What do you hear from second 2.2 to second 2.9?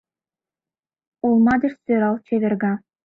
чеверга.